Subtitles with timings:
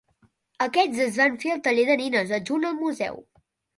[0.65, 3.23] Aquests es van fer al taller de nines adjunt al museu.